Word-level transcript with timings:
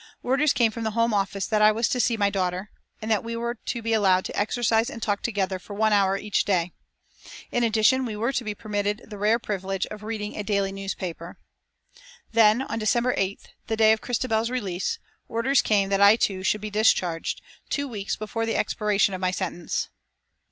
Orders 0.23 0.51
came 0.51 0.71
from 0.71 0.83
the 0.83 0.97
Home 0.97 1.13
Office 1.13 1.45
that 1.45 1.61
I 1.61 1.71
was 1.71 1.87
to 1.89 1.99
see 1.99 2.17
my 2.17 2.31
daughter, 2.31 2.71
and 3.03 3.11
that 3.11 3.23
we 3.23 3.35
were 3.35 3.53
to 3.53 3.83
be 3.83 3.93
allowed 3.93 4.25
to 4.25 4.35
exercise 4.35 4.89
and 4.89 4.99
to 4.99 5.05
talk 5.05 5.21
together 5.21 5.59
for 5.59 5.75
one 5.75 5.93
hour 5.93 6.17
each 6.17 6.43
day. 6.43 6.71
In 7.51 7.63
addition, 7.63 8.03
we 8.03 8.15
were 8.15 8.31
to 8.33 8.43
be 8.43 8.55
permitted 8.55 9.03
the 9.05 9.19
rare 9.19 9.37
privilege 9.37 9.85
of 9.91 10.01
reading 10.01 10.35
a 10.35 10.41
daily 10.43 10.71
newspaper. 10.71 11.37
Then, 12.31 12.63
on 12.63 12.79
December 12.79 13.13
8th, 13.13 13.49
the 13.67 13.77
day 13.77 13.91
of 13.91 14.01
Christabel's 14.01 14.49
release, 14.49 14.97
orders 15.29 15.61
came 15.61 15.89
that 15.89 16.01
I, 16.01 16.15
too, 16.15 16.41
should 16.41 16.61
be 16.61 16.71
discharged, 16.71 17.39
two 17.69 17.87
weeks 17.87 18.15
before 18.15 18.47
the 18.47 18.55
expiration 18.55 19.13
of 19.13 19.21
my 19.21 19.29
sentence. 19.29 19.89